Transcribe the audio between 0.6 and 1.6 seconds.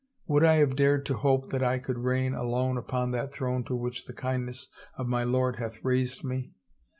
dared to hope